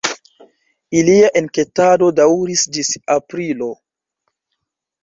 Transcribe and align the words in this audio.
Ilia 1.01 1.27
enketado 1.41 2.09
daŭris 2.21 2.67
ĝis 2.79 2.93
aprilo. 3.19 3.71